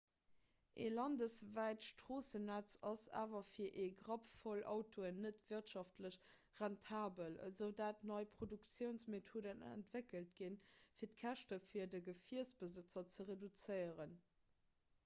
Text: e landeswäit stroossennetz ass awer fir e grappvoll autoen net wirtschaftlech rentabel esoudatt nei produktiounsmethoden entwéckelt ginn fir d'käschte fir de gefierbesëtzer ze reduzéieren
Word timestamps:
e 0.83 0.85
landeswäit 0.91 1.83
stroossennetz 1.87 2.77
ass 2.91 3.03
awer 3.21 3.41
fir 3.49 3.67
e 3.83 3.85
grappvoll 4.07 4.63
autoen 4.71 5.19
net 5.27 5.43
wirtschaftlech 5.51 6.17
rentabel 6.63 7.37
esoudatt 7.49 8.03
nei 8.13 8.23
produktiounsmethoden 8.39 9.63
entwéckelt 9.75 10.33
ginn 10.43 10.59
fir 10.97 11.13
d'käschte 11.15 11.61
fir 11.69 11.93
de 11.95 12.03
gefierbesëtzer 12.11 13.07
ze 13.17 13.29
reduzéieren 13.31 14.21